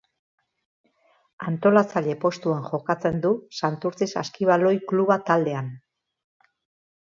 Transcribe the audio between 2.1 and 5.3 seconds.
postuan jokatzen du Santurtzi Saskibaloi Kluba